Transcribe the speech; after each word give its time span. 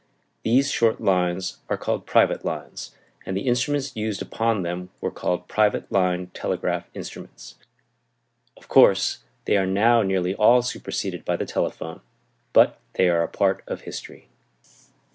These 0.41 0.71
short 0.71 0.99
lines 0.99 1.59
are 1.69 1.77
called 1.77 2.07
private 2.07 2.43
lines, 2.43 2.95
and 3.23 3.37
the 3.37 3.41
instruments 3.45 3.95
used 3.95 4.19
upon 4.19 4.63
them 4.63 4.89
were 4.99 5.11
called 5.11 5.47
private 5.47 5.91
line 5.91 6.31
telegraph 6.33 6.89
instruments. 6.95 7.59
Of 8.57 8.67
course 8.67 9.19
they 9.45 9.57
are 9.57 9.67
now 9.67 10.01
nearly 10.01 10.33
all 10.33 10.63
superseded 10.63 11.23
by 11.23 11.35
the 11.35 11.45
telephone, 11.45 12.01
but 12.51 12.79
they 12.93 13.09
are 13.09 13.21
a 13.21 13.27
part 13.27 13.63
of 13.67 13.81
history. 13.81 14.27